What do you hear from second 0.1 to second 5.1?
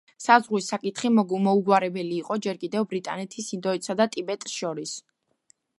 საზღვრის საკითხი მოუგვარებელი იყო ჯერ კიდევ ბრიტანეთის ინდოეთსა და ტიბეტს შორის.